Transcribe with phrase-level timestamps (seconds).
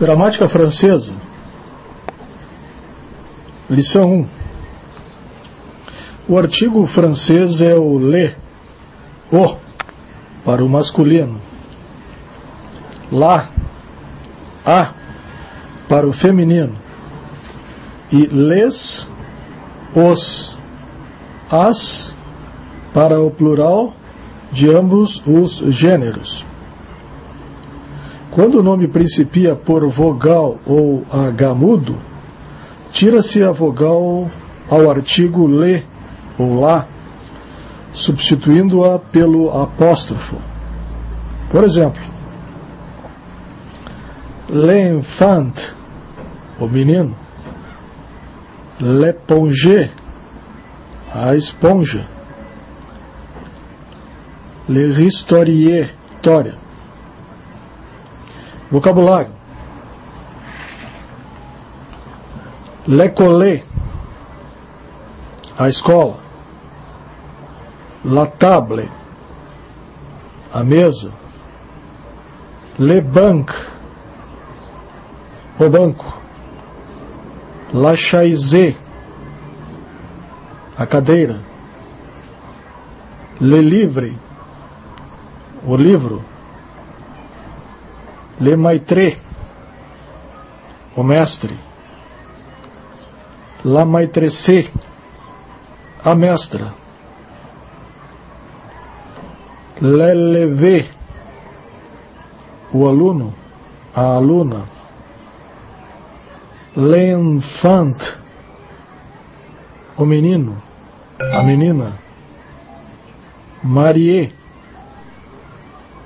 [0.00, 1.12] Gramática francesa.
[3.68, 4.28] Lição 1.
[6.26, 8.34] O artigo francês é o le,
[9.30, 9.56] o,
[10.42, 11.38] para o masculino.
[13.12, 13.50] Lá,
[14.64, 14.94] a,
[15.86, 16.78] para o feminino.
[18.10, 19.06] E les,
[19.94, 20.58] os,
[21.50, 22.14] as,
[22.94, 23.92] para o plural
[24.50, 26.49] de ambos os gêneros.
[28.32, 31.96] Quando o nome principia por vogal ou agamudo,
[32.92, 34.30] tira-se a vogal
[34.68, 35.84] ao artigo le
[36.38, 36.86] ou lá,
[37.92, 40.36] substituindo-a pelo apóstrofo.
[41.50, 42.00] Por exemplo,
[44.48, 45.52] l'enfant,
[46.60, 47.16] o menino,
[48.80, 49.90] l'éponge,
[51.12, 52.06] a esponja,
[54.68, 56.69] le ristorier, história.
[58.70, 59.32] Vocabulário.
[62.86, 63.64] L'école,
[65.58, 66.16] a escola.
[68.04, 68.88] La table,
[70.52, 71.10] a mesa.
[72.78, 73.50] Le banc,
[75.58, 76.14] o banco.
[77.74, 78.76] La chaise,
[80.78, 81.40] a cadeira.
[83.40, 84.14] Le livre,
[85.66, 86.22] o livro.
[88.40, 89.18] Le Maitre,
[90.96, 91.54] o mestre.
[93.64, 94.70] La Maitresse,
[96.02, 96.72] a mestra.
[99.80, 100.88] L'élève,
[102.72, 103.34] o aluno,
[103.92, 104.64] a aluna.
[106.76, 108.00] L'enfant,
[109.96, 110.62] o menino,
[111.18, 111.98] a menina.
[113.62, 114.32] Marie,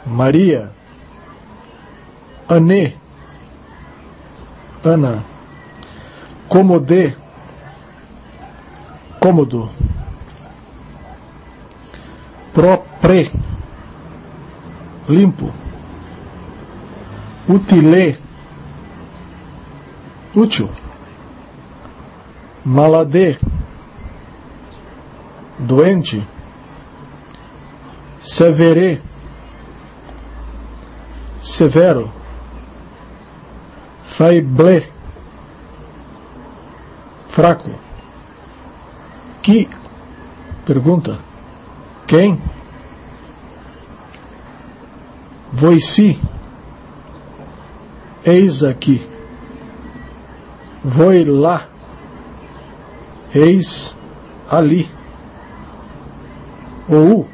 [0.04, 0.72] Maria.
[2.48, 2.92] Anê,
[4.84, 5.24] Ana,
[6.48, 7.16] Comodê,
[9.18, 9.70] cômodo,
[12.52, 13.30] propre,
[15.08, 15.50] limpo,
[17.48, 18.18] utile,
[20.34, 20.68] útil,
[22.64, 23.38] maladê,
[25.58, 26.28] doente,
[28.20, 29.00] severe,
[31.42, 32.12] severo,
[34.16, 34.88] faible,
[37.28, 37.70] fraco.
[39.42, 39.68] Que
[40.64, 41.18] pergunta?
[42.06, 42.40] Quem?
[45.52, 46.18] Voici.
[48.24, 49.06] Eis aqui.
[50.82, 51.68] Voi lá.
[53.34, 53.94] Eis
[54.48, 54.88] ali.
[56.88, 57.26] O U,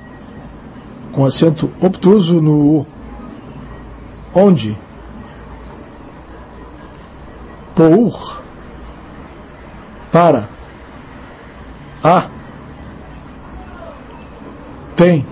[1.12, 2.86] com acento obtuso no U.
[4.34, 4.76] Onde?
[7.80, 8.42] Pour.
[10.12, 10.50] Para.
[12.04, 12.28] A.
[14.98, 15.26] Tem.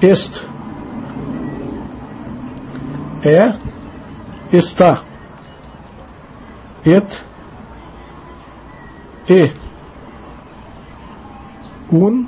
[0.00, 0.46] Este.
[3.24, 3.58] É.
[4.52, 5.02] Está.
[6.86, 7.24] Et.
[9.28, 9.52] E.
[11.90, 12.24] Un.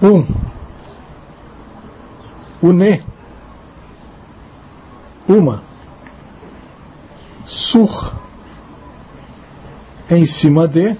[0.00, 0.26] Um.
[2.62, 3.04] Une.
[5.28, 5.67] Uma.
[7.48, 8.12] Sur.
[10.10, 10.96] Em cima de.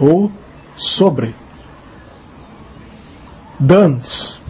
[0.00, 0.32] Ou
[0.76, 1.34] sobre.
[3.60, 4.40] Dans.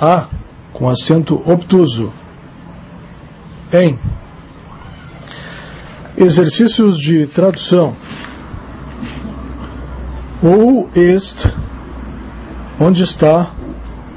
[0.00, 0.28] A.
[0.72, 2.12] Com acento obtuso.
[3.72, 3.98] Em.
[6.16, 7.96] Exercícios de tradução.
[10.42, 11.52] Ou este,
[12.80, 13.52] onde está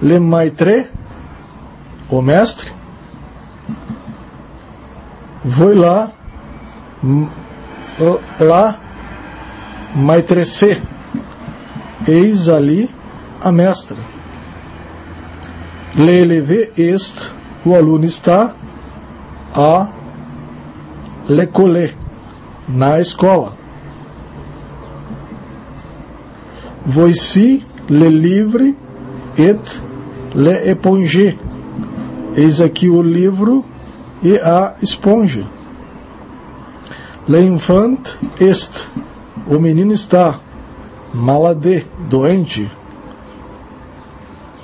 [0.01, 0.89] le maître,
[2.09, 2.71] o mestre,
[5.51, 6.11] foi lá,
[8.39, 8.79] lá,
[9.95, 10.81] maîtresse,
[12.07, 12.89] eis ali
[13.41, 13.97] a mestra.
[15.95, 17.31] Le élevé este,
[17.65, 18.55] o aluno está,
[19.53, 19.89] a
[21.27, 21.93] l'école,
[22.67, 23.53] na escola.
[26.85, 28.73] Voici le livre
[29.37, 29.59] et
[30.33, 31.37] le éponge.
[32.35, 33.63] Eis aqui o livro
[34.23, 35.45] e a esponja.
[37.27, 38.01] L'enfant
[38.39, 38.71] est.
[39.47, 40.39] O menino está.
[41.13, 42.69] Malade, doente.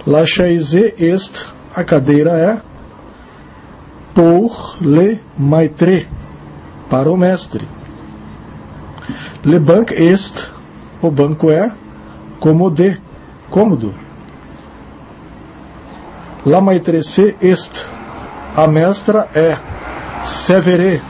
[0.07, 1.51] La chaise est.
[1.75, 2.61] A cadeira é.
[4.15, 6.07] Pour le maître.
[6.89, 7.65] Para o mestre.
[9.43, 10.51] Le banc est.
[11.01, 11.71] O banco é.
[12.39, 12.97] Comode.
[13.49, 13.93] Cômodo.
[16.45, 17.98] La maîtresse est.
[18.55, 19.57] A mestra é
[20.45, 21.01] sévère,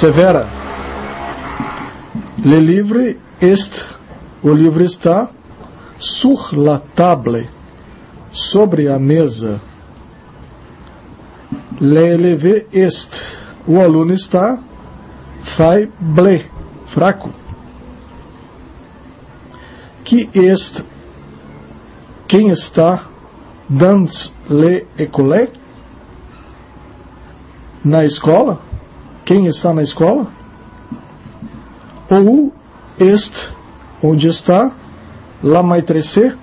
[0.00, 0.48] severa.
[2.38, 3.72] Le livre est,
[4.42, 5.30] o livro está
[5.98, 7.48] sur la table,
[8.32, 9.60] sobre a mesa.
[11.80, 13.10] L'élève est,
[13.66, 14.58] o aluno está
[15.56, 16.44] faible,
[16.92, 17.30] fraco.
[20.04, 20.84] Que est,
[22.28, 23.04] quem está
[23.70, 25.48] dans le école?
[27.84, 28.60] Na escola?
[29.24, 30.26] Quem está na escola?
[32.10, 32.52] Ou
[32.98, 33.52] est,
[34.02, 34.72] onde está
[35.42, 36.34] la maîtresse?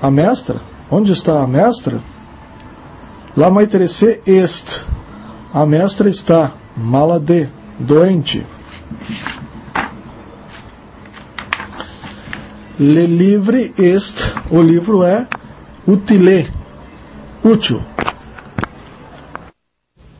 [0.00, 0.60] A mestra?
[0.90, 2.00] Onde está a mestra?
[3.36, 4.86] La maîtresse est.
[5.52, 7.48] A mestra está malade,
[7.78, 8.46] doente.
[12.78, 14.16] Le livre est.
[14.50, 15.26] O livro é
[15.86, 16.50] utile,
[17.44, 17.93] útil.